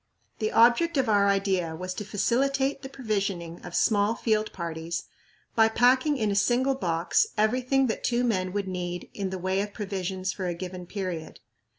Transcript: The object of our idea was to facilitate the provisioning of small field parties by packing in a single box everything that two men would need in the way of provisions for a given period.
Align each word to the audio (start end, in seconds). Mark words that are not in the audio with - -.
The 0.39 0.51
object 0.51 0.97
of 0.97 1.07
our 1.09 1.27
idea 1.27 1.75
was 1.75 1.93
to 1.93 2.03
facilitate 2.03 2.81
the 2.81 2.89
provisioning 2.89 3.61
of 3.63 3.75
small 3.75 4.15
field 4.15 4.51
parties 4.51 5.03
by 5.53 5.69
packing 5.69 6.17
in 6.17 6.31
a 6.31 6.35
single 6.35 6.73
box 6.73 7.27
everything 7.37 7.85
that 7.85 8.03
two 8.03 8.23
men 8.23 8.51
would 8.51 8.67
need 8.67 9.11
in 9.13 9.29
the 9.29 9.37
way 9.37 9.61
of 9.61 9.75
provisions 9.75 10.33
for 10.33 10.47
a 10.47 10.55
given 10.55 10.87
period. 10.87 11.39